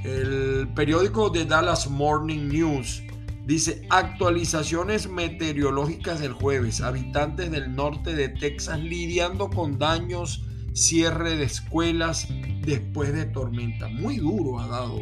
El 0.03 0.67
periódico 0.75 1.29
de 1.29 1.45
Dallas 1.45 1.89
Morning 1.89 2.50
News 2.50 3.03
dice 3.45 3.85
actualizaciones 3.89 5.10
meteorológicas 5.10 6.19
del 6.19 6.34
jueves. 6.34 6.82
Habitantes 6.82 7.51
del 7.51 7.73
norte 7.73 8.13
de 8.13 8.29
Texas 8.29 8.79
lidiando 8.79 9.49
con 9.49 9.77
daños, 9.77 10.43
cierre 10.73 11.38
de 11.38 11.45
escuelas 11.45 12.27
después 12.65 13.13
de 13.13 13.25
tormenta. 13.25 13.88
Muy 13.88 14.17
duro 14.17 14.60
ha 14.60 14.67
dado 14.67 14.99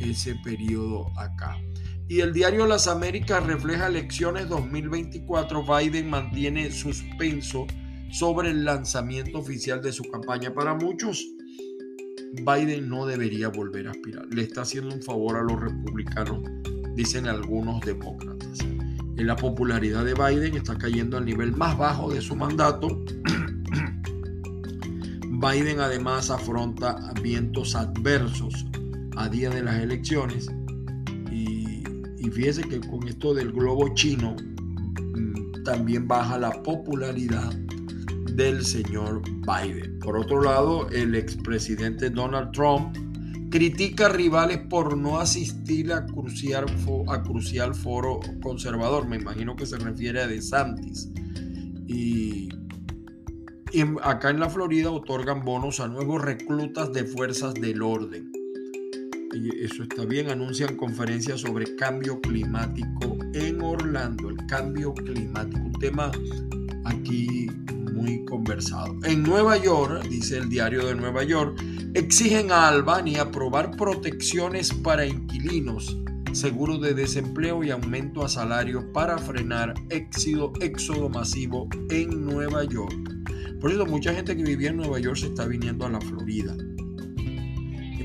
ese 0.00 0.34
periodo 0.36 1.06
acá. 1.16 1.56
Y 2.10 2.20
el 2.20 2.32
diario 2.32 2.66
Las 2.66 2.88
Américas 2.88 3.44
refleja 3.44 3.88
elecciones 3.88 4.48
2024. 4.48 5.62
Biden 5.62 6.08
mantiene 6.08 6.70
suspenso 6.70 7.66
sobre 8.10 8.48
el 8.48 8.64
lanzamiento 8.64 9.38
oficial 9.38 9.82
de 9.82 9.92
su 9.92 10.04
campaña. 10.04 10.54
Para 10.54 10.72
muchos, 10.74 11.22
Biden 12.32 12.88
no 12.88 13.04
debería 13.04 13.48
volver 13.48 13.88
a 13.88 13.90
aspirar. 13.90 14.26
Le 14.32 14.44
está 14.44 14.62
haciendo 14.62 14.94
un 14.94 15.02
favor 15.02 15.36
a 15.36 15.42
los 15.42 15.60
republicanos, 15.60 16.42
dicen 16.94 17.28
algunos 17.28 17.82
demócratas. 17.82 18.60
En 18.60 19.26
la 19.26 19.36
popularidad 19.36 20.02
de 20.06 20.14
Biden 20.14 20.56
está 20.56 20.78
cayendo 20.78 21.18
al 21.18 21.26
nivel 21.26 21.54
más 21.54 21.76
bajo 21.76 22.10
de 22.10 22.22
su 22.22 22.34
mandato. 22.34 22.88
Biden 25.28 25.80
además 25.80 26.30
afronta 26.30 27.12
vientos 27.22 27.74
adversos 27.74 28.64
a 29.14 29.28
día 29.28 29.50
de 29.50 29.62
las 29.62 29.76
elecciones. 29.82 30.48
Y, 32.28 32.30
fíjese 32.30 32.62
que 32.62 32.80
con 32.80 33.08
esto 33.08 33.32
del 33.32 33.52
globo 33.52 33.94
chino 33.94 34.36
mm, 34.36 35.62
también 35.64 36.06
baja 36.06 36.38
la 36.38 36.62
popularidad 36.62 37.54
del 38.34 38.64
señor 38.64 39.22
Biden. 39.22 39.98
Por 40.00 40.18
otro 40.18 40.42
lado, 40.42 40.88
el 40.90 41.14
expresidente 41.14 42.10
Donald 42.10 42.52
Trump 42.52 42.94
critica 43.50 44.06
a 44.06 44.08
rivales 44.10 44.58
por 44.68 44.94
no 44.96 45.18
asistir 45.18 45.90
a 45.90 46.04
crucial, 46.04 46.66
a 47.08 47.22
crucial 47.22 47.74
foro 47.74 48.20
conservador. 48.42 49.08
Me 49.08 49.16
imagino 49.16 49.56
que 49.56 49.64
se 49.64 49.78
refiere 49.78 50.20
a 50.20 50.26
DeSantis. 50.26 51.10
Y 51.86 52.50
acá 54.02 54.28
en 54.28 54.40
la 54.40 54.50
Florida 54.50 54.90
otorgan 54.90 55.46
bonos 55.46 55.80
a 55.80 55.88
nuevos 55.88 56.20
reclutas 56.22 56.92
de 56.92 57.04
fuerzas 57.04 57.54
del 57.54 57.80
orden. 57.80 58.27
Eso 59.32 59.82
está 59.82 60.04
bien. 60.04 60.30
Anuncian 60.30 60.76
conferencias 60.76 61.40
sobre 61.40 61.76
cambio 61.76 62.20
climático 62.20 63.18
en 63.34 63.60
Orlando. 63.60 64.30
El 64.30 64.46
cambio 64.46 64.94
climático, 64.94 65.60
un 65.60 65.72
tema 65.72 66.10
aquí 66.84 67.50
muy 67.92 68.24
conversado. 68.24 68.96
En 69.04 69.22
Nueva 69.22 69.56
York, 69.58 70.04
dice 70.08 70.38
el 70.38 70.48
diario 70.48 70.86
de 70.86 70.94
Nueva 70.94 71.24
York, 71.24 71.60
exigen 71.94 72.52
a 72.52 72.68
Albania 72.68 73.22
aprobar 73.22 73.76
protecciones 73.76 74.72
para 74.72 75.04
inquilinos, 75.04 75.98
seguro 76.32 76.78
de 76.78 76.94
desempleo 76.94 77.62
y 77.64 77.70
aumento 77.70 78.24
a 78.24 78.28
salario 78.28 78.92
para 78.92 79.18
frenar 79.18 79.74
éxodo, 79.90 80.52
éxodo 80.60 81.08
masivo 81.08 81.68
en 81.90 82.24
Nueva 82.24 82.64
York. 82.64 82.94
Por 83.60 83.72
eso 83.72 83.84
mucha 83.84 84.14
gente 84.14 84.36
que 84.36 84.44
vivía 84.44 84.70
en 84.70 84.76
Nueva 84.76 85.00
York 85.00 85.16
se 85.16 85.26
está 85.26 85.44
viniendo 85.44 85.84
a 85.84 85.90
la 85.90 86.00
Florida. 86.00 86.56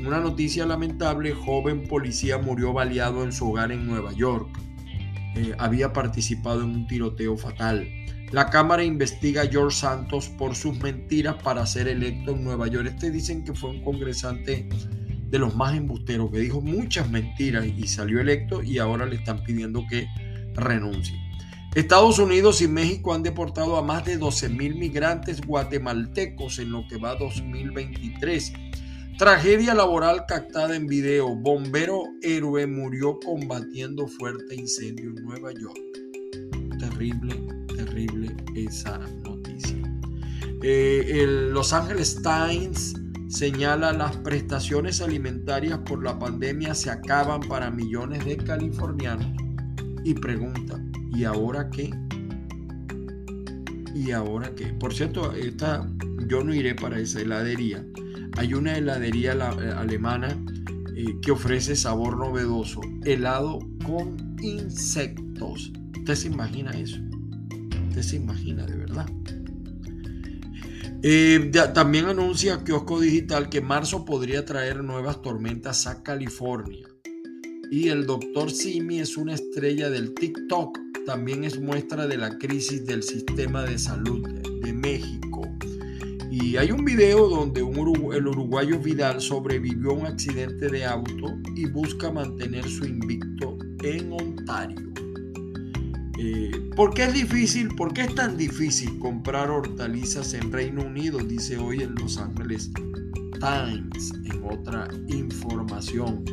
Una 0.05 0.19
noticia 0.19 0.65
lamentable, 0.65 1.31
joven 1.31 1.87
policía 1.87 2.37
murió 2.37 2.73
baleado 2.73 3.23
en 3.23 3.31
su 3.31 3.49
hogar 3.49 3.71
en 3.71 3.87
Nueva 3.87 4.11
York. 4.11 4.49
Eh, 5.35 5.55
había 5.57 5.93
participado 5.93 6.61
en 6.61 6.71
un 6.71 6.87
tiroteo 6.87 7.37
fatal. 7.37 7.87
La 8.31 8.49
Cámara 8.49 8.83
investiga 8.83 9.43
a 9.43 9.47
George 9.47 9.77
Santos 9.77 10.27
por 10.27 10.55
sus 10.55 10.77
mentiras 10.79 11.35
para 11.41 11.65
ser 11.65 11.87
electo 11.87 12.31
en 12.31 12.43
Nueva 12.43 12.67
York. 12.67 12.87
Este 12.87 13.11
dicen 13.11 13.45
que 13.45 13.53
fue 13.53 13.69
un 13.69 13.81
congresante 13.81 14.67
de 15.29 15.39
los 15.39 15.55
más 15.55 15.73
embusteros, 15.73 16.29
que 16.31 16.39
dijo 16.39 16.59
muchas 16.59 17.09
mentiras 17.09 17.65
y 17.65 17.87
salió 17.87 18.19
electo 18.19 18.61
y 18.61 18.79
ahora 18.79 19.05
le 19.05 19.15
están 19.15 19.41
pidiendo 19.43 19.85
que 19.89 20.05
renuncie. 20.53 21.17
Estados 21.75 22.19
Unidos 22.19 22.61
y 22.61 22.67
México 22.67 23.13
han 23.13 23.23
deportado 23.23 23.77
a 23.77 23.81
más 23.81 24.03
de 24.03 24.17
12 24.17 24.49
mil 24.49 24.75
migrantes 24.75 25.39
guatemaltecos 25.41 26.59
en 26.59 26.71
lo 26.71 26.85
que 26.89 26.97
va 26.97 27.15
2023. 27.15 28.53
Tragedia 29.17 29.73
laboral 29.73 30.25
captada 30.27 30.75
en 30.75 30.87
video. 30.87 31.35
Bombero 31.35 32.03
héroe 32.21 32.67
murió 32.67 33.19
combatiendo 33.19 34.07
fuerte 34.07 34.55
incendio 34.55 35.09
en 35.09 35.23
Nueva 35.23 35.51
York. 35.53 35.79
Terrible 36.79 37.63
terrible 37.75 38.35
esa 38.55 38.97
noticia. 39.23 39.77
Eh, 40.61 41.21
el 41.21 41.51
Los 41.51 41.73
Angeles 41.73 42.21
Times 42.21 42.95
señala 43.27 43.93
las 43.93 44.15
prestaciones 44.17 45.01
alimentarias 45.01 45.79
por 45.79 46.03
la 46.03 46.17
pandemia 46.17 46.75
se 46.75 46.91
acaban 46.91 47.41
para 47.41 47.71
millones 47.71 48.23
de 48.25 48.37
californianos 48.37 49.27
y 50.03 50.13
pregunta, 50.13 50.79
¿y 51.11 51.23
ahora 51.23 51.69
qué? 51.69 51.91
¿Y 53.95 54.11
ahora 54.11 54.53
qué? 54.55 54.67
Por 54.73 54.93
cierto, 54.93 55.33
esta, 55.33 55.87
yo 56.27 56.43
no 56.43 56.53
iré 56.53 56.75
para 56.75 56.99
esa 56.99 57.21
heladería. 57.21 57.85
Hay 58.37 58.53
una 58.53 58.77
heladería 58.77 59.33
eh, 59.33 59.71
alemana 59.75 60.37
eh, 60.95 61.19
que 61.21 61.31
ofrece 61.31 61.75
sabor 61.75 62.17
novedoso, 62.17 62.81
helado 63.03 63.59
con 63.85 64.35
insectos. 64.41 65.71
¿Usted 65.97 66.15
se 66.15 66.27
imagina 66.27 66.71
eso? 66.71 66.99
se 68.01 68.15
imagina 68.15 68.65
de 68.65 68.75
verdad. 68.75 69.05
Eh, 71.03 71.51
también 71.73 72.05
anuncia 72.05 72.63
Kiosco 72.63 72.99
Digital 72.99 73.49
que 73.49 73.61
marzo 73.61 74.05
podría 74.05 74.45
traer 74.45 74.83
nuevas 74.83 75.21
tormentas 75.21 75.85
a 75.85 76.01
California. 76.01 76.87
Y 77.69 77.89
el 77.89 78.05
doctor 78.05 78.51
Simi 78.51 78.99
es 78.99 79.17
una 79.17 79.33
estrella 79.33 79.89
del 79.89 80.13
TikTok. 80.13 80.79
También 81.05 81.43
es 81.43 81.59
muestra 81.59 82.07
de 82.07 82.17
la 82.17 82.37
crisis 82.37 82.85
del 82.85 83.03
sistema 83.03 83.63
de 83.63 83.77
salud 83.77 84.27
de 84.61 84.73
México. 84.73 85.32
Y 86.35 86.57
hay 86.57 86.71
un 86.71 86.83
video 86.83 87.29
donde 87.29 87.59
el 87.61 88.27
uruguayo 88.27 88.79
Vidal 88.79 89.21
sobrevivió 89.21 89.91
a 89.91 89.93
un 89.93 90.05
accidente 90.07 90.67
de 90.67 90.83
auto 90.83 91.37
y 91.55 91.67
busca 91.67 92.11
mantener 92.11 92.67
su 92.67 92.85
invicto 92.85 93.55
en 93.83 94.11
Ontario. 94.11 94.91
Eh, 96.17 96.71
¿Por 96.75 96.95
qué 96.95 97.03
es 97.03 97.13
difícil? 97.13 97.67
¿Por 97.75 97.93
qué 97.93 98.05
es 98.05 98.15
tan 98.15 98.35
difícil 98.35 98.97
comprar 98.97 99.51
hortalizas 99.51 100.33
en 100.33 100.51
Reino 100.51 100.83
Unido? 100.83 101.19
Dice 101.19 101.55
hoy 101.57 101.83
en 101.83 101.93
Los 101.93 102.17
Ángeles 102.17 102.71
Times 103.39 104.11
en 104.25 104.43
otra 104.43 104.87
información. 105.09 106.25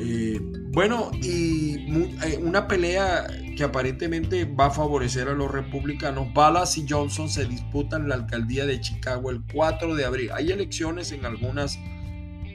Eh, 0.00 0.38
bueno, 0.74 1.10
y 1.22 1.76
eh, 2.24 2.38
una 2.42 2.66
pelea 2.66 3.26
que 3.56 3.62
aparentemente 3.62 4.44
va 4.44 4.66
a 4.66 4.70
favorecer 4.70 5.28
a 5.28 5.32
los 5.32 5.50
republicanos. 5.50 6.32
Ballas 6.34 6.76
y 6.76 6.86
Johnson 6.88 7.28
se 7.28 7.46
disputan 7.46 8.08
la 8.08 8.16
alcaldía 8.16 8.66
de 8.66 8.80
Chicago 8.80 9.30
el 9.30 9.42
4 9.52 9.94
de 9.94 10.04
abril. 10.04 10.30
Hay 10.34 10.50
elecciones 10.50 11.12
en 11.12 11.24
algunas, 11.24 11.78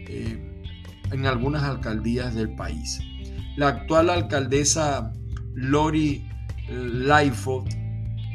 en 0.01 1.25
algunas 1.25 1.63
alcaldías 1.63 2.35
del 2.35 2.53
país. 2.55 2.99
La 3.55 3.69
actual 3.69 4.09
alcaldesa 4.09 5.13
Lori 5.53 6.25
Lightfoot 6.69 7.67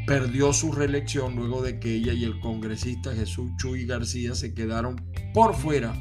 perdió 0.06 0.52
su 0.52 0.72
reelección 0.72 1.36
luego 1.36 1.62
de 1.62 1.78
que 1.78 1.94
ella 1.94 2.12
y 2.12 2.24
el 2.24 2.38
congresista 2.40 3.14
Jesús 3.14 3.50
Chuy 3.58 3.86
García 3.86 4.34
se 4.34 4.54
quedaron 4.54 4.96
por 5.32 5.54
fuera 5.54 5.94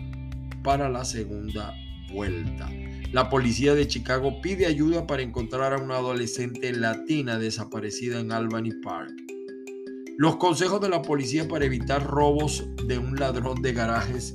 para 0.63 0.89
la 0.89 1.05
segunda 1.05 1.73
vuelta. 2.11 2.69
La 3.13 3.29
policía 3.29 3.73
de 3.75 3.87
Chicago 3.87 4.41
pide 4.41 4.65
ayuda 4.65 5.07
para 5.07 5.21
encontrar 5.21 5.73
a 5.73 5.77
una 5.77 5.95
adolescente 5.95 6.73
latina 6.73 7.39
desaparecida 7.39 8.19
en 8.19 8.33
Albany 8.33 8.71
Park. 8.83 9.13
Los 10.17 10.35
consejos 10.35 10.81
de 10.81 10.89
la 10.89 11.01
policía 11.01 11.47
para 11.47 11.63
evitar 11.63 12.05
robos 12.05 12.65
de 12.87 12.97
un 12.97 13.15
ladrón 13.15 13.61
de 13.61 13.71
garajes 13.71 14.33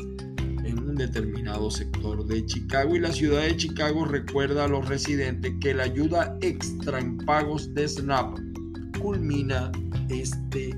determinado 0.99 1.71
sector 1.71 2.27
de 2.27 2.45
Chicago 2.45 2.95
y 2.95 2.99
la 2.99 3.13
ciudad 3.13 3.43
de 3.43 3.57
Chicago 3.57 4.05
recuerda 4.05 4.65
a 4.65 4.69
los 4.69 4.87
residentes 4.87 5.55
que 5.61 5.73
la 5.73 5.85
ayuda 5.85 6.37
extra 6.43 6.99
en 6.99 7.17
pagos 7.19 7.73
de 7.73 7.89
SNAP 7.89 8.39
culmina 9.01 9.73
este 10.11 10.75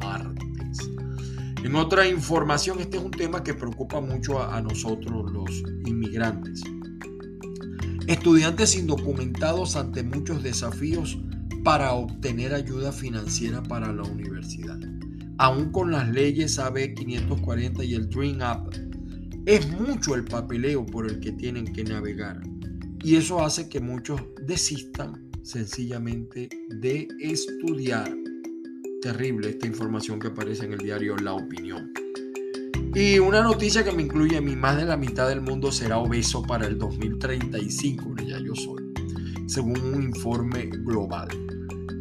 martes. 0.00 0.90
En 1.62 1.74
otra 1.76 2.06
información, 2.06 2.80
este 2.80 2.98
es 2.98 3.02
un 3.02 3.10
tema 3.12 3.42
que 3.42 3.54
preocupa 3.54 4.00
mucho 4.00 4.40
a, 4.40 4.56
a 4.56 4.60
nosotros 4.60 5.30
los 5.32 5.62
inmigrantes. 5.86 6.62
Estudiantes 8.10 8.74
indocumentados 8.74 9.76
ante 9.76 10.02
muchos 10.02 10.42
desafíos 10.42 11.16
para 11.62 11.92
obtener 11.92 12.52
ayuda 12.52 12.90
financiera 12.90 13.62
para 13.62 13.92
la 13.92 14.02
universidad. 14.02 14.80
Aún 15.38 15.70
con 15.70 15.92
las 15.92 16.08
leyes 16.08 16.58
AB 16.58 16.94
540 16.94 17.84
y 17.84 17.94
el 17.94 18.10
Dream 18.10 18.42
App 18.42 18.74
es 19.46 19.70
mucho 19.70 20.16
el 20.16 20.24
papeleo 20.24 20.84
por 20.84 21.08
el 21.08 21.20
que 21.20 21.30
tienen 21.30 21.72
que 21.72 21.84
navegar 21.84 22.40
y 23.04 23.14
eso 23.14 23.44
hace 23.44 23.68
que 23.68 23.78
muchos 23.78 24.20
desistan 24.44 25.30
sencillamente 25.44 26.48
de 26.80 27.06
estudiar. 27.20 28.12
Terrible 29.02 29.50
esta 29.50 29.68
información 29.68 30.18
que 30.18 30.26
aparece 30.26 30.64
en 30.64 30.72
el 30.72 30.80
diario 30.80 31.16
La 31.16 31.34
Opinión. 31.34 31.92
Y 32.92 33.20
una 33.20 33.40
noticia 33.42 33.84
que 33.84 33.92
me 33.92 34.02
incluye 34.02 34.36
a 34.36 34.40
mí, 34.40 34.56
más 34.56 34.76
de 34.76 34.84
la 34.84 34.96
mitad 34.96 35.28
del 35.28 35.40
mundo 35.40 35.70
será 35.70 35.98
obeso 35.98 36.42
para 36.42 36.66
el 36.66 36.76
2035, 36.76 38.16
ya 38.26 38.40
yo 38.40 38.52
soy, 38.56 38.82
según 39.46 39.80
un 39.80 40.02
informe 40.02 40.66
global. 40.66 41.28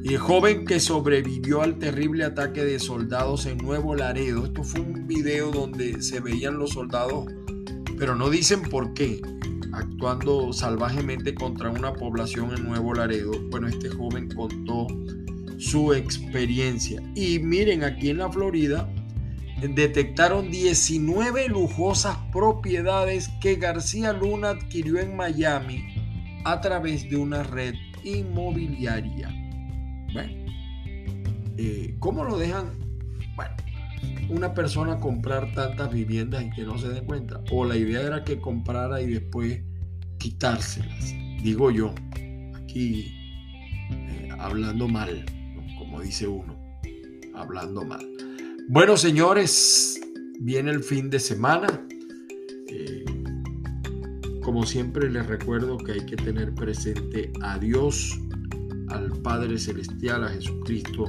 Y 0.03 0.13
el 0.13 0.17
joven 0.17 0.65
que 0.65 0.79
sobrevivió 0.79 1.61
al 1.61 1.77
terrible 1.77 2.23
ataque 2.23 2.63
de 2.63 2.79
soldados 2.79 3.45
en 3.45 3.59
Nuevo 3.59 3.95
Laredo, 3.95 4.45
esto 4.45 4.63
fue 4.63 4.79
un 4.79 5.05
video 5.05 5.51
donde 5.51 6.01
se 6.01 6.21
veían 6.21 6.57
los 6.57 6.71
soldados, 6.71 7.25
pero 7.99 8.15
no 8.15 8.31
dicen 8.31 8.63
por 8.63 8.95
qué, 8.95 9.21
actuando 9.73 10.51
salvajemente 10.53 11.35
contra 11.35 11.69
una 11.69 11.93
población 11.93 12.51
en 12.57 12.63
Nuevo 12.63 12.95
Laredo. 12.95 13.33
Bueno, 13.51 13.67
este 13.67 13.89
joven 13.89 14.27
contó 14.29 14.87
su 15.59 15.93
experiencia. 15.93 17.03
Y 17.13 17.37
miren, 17.37 17.83
aquí 17.83 18.09
en 18.09 18.17
la 18.17 18.31
Florida 18.31 18.91
detectaron 19.61 20.49
19 20.51 21.49
lujosas 21.49 22.17
propiedades 22.31 23.29
que 23.41 23.55
García 23.55 24.13
Luna 24.13 24.49
adquirió 24.49 24.99
en 24.99 25.15
Miami 25.15 25.85
a 26.45 26.61
través 26.61 27.09
de 27.09 27.17
una 27.17 27.43
red 27.43 27.75
inmobiliaria. 28.03 29.29
Bueno, 30.13 30.51
eh, 31.57 31.95
¿cómo 31.99 32.23
lo 32.23 32.37
dejan? 32.37 32.71
Bueno, 33.35 33.55
una 34.29 34.53
persona 34.53 34.99
comprar 34.99 35.51
tantas 35.53 35.91
viviendas 35.91 36.43
y 36.43 36.49
que 36.51 36.63
no 36.63 36.77
se 36.77 36.89
den 36.89 37.05
cuenta. 37.05 37.41
O 37.51 37.65
la 37.65 37.75
idea 37.75 38.01
era 38.01 38.23
que 38.23 38.39
comprara 38.39 39.01
y 39.01 39.07
después 39.07 39.61
quitárselas. 40.17 41.13
Digo 41.43 41.71
yo, 41.71 41.93
aquí 42.55 43.13
eh, 43.91 44.29
hablando 44.39 44.87
mal, 44.87 45.25
como 45.77 46.01
dice 46.01 46.27
uno, 46.27 46.55
hablando 47.35 47.83
mal. 47.85 48.18
Bueno, 48.71 48.97
señores, 48.97 49.99
viene 50.39 50.69
el 50.69 50.83
fin 50.83 51.09
de 51.09 51.19
semana. 51.19 51.87
Eh, 52.67 53.03
como 54.43 54.63
siempre 54.63 55.09
les 55.09 55.25
recuerdo 55.25 55.75
que 55.79 55.93
hay 55.93 56.05
que 56.05 56.15
tener 56.15 56.53
presente 56.53 57.33
a 57.41 57.57
Dios 57.57 58.19
al 58.89 59.11
Padre 59.23 59.57
Celestial, 59.57 60.23
a 60.23 60.29
Jesucristo, 60.29 61.05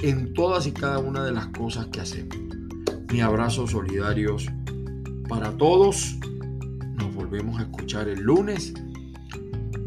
en 0.00 0.32
todas 0.32 0.66
y 0.66 0.72
cada 0.72 0.98
una 0.98 1.22
de 1.22 1.32
las 1.32 1.48
cosas 1.48 1.88
que 1.88 2.00
hacemos. 2.00 2.38
Mi 3.12 3.20
abrazo 3.20 3.66
solidarios 3.66 4.46
para 5.28 5.54
todos. 5.58 6.16
Nos 6.96 7.14
volvemos 7.14 7.60
a 7.60 7.64
escuchar 7.64 8.08
el 8.08 8.22
lunes. 8.22 8.72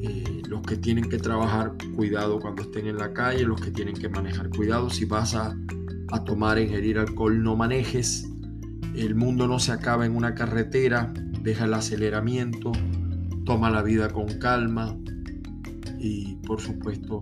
Eh, 0.03 0.43
los 0.47 0.62
que 0.62 0.77
tienen 0.77 1.10
que 1.10 1.17
trabajar, 1.17 1.73
cuidado 1.95 2.39
cuando 2.39 2.62
estén 2.62 2.86
en 2.86 2.99
la 2.99 3.12
calle. 3.12 3.43
Los 3.43 3.60
que 3.60 3.71
tienen 3.71 3.95
que 3.95 4.08
manejar, 4.08 4.51
cuidado. 4.51 4.91
Si 4.91 5.06
vas 5.06 5.34
a, 5.34 5.58
a 6.12 6.24
tomar, 6.24 6.60
ingerir 6.60 7.00
alcohol, 7.00 7.43
no 7.43 7.56
manejes. 7.56 8.30
El 8.96 9.15
mundo 9.15 9.48
no 9.48 9.60
se 9.60 9.72
acaba 9.72 10.06
en 10.06 10.15
una 10.15 10.36
carretera. 10.36 11.13
Deja 11.41 11.65
el 11.65 11.74
aceleramiento. 11.74 12.72
Toma 13.46 13.70
la 13.70 13.82
vida 13.82 14.10
con 14.10 14.28
calma 14.39 14.98
y 16.00 16.36
por 16.46 16.62
supuesto, 16.62 17.20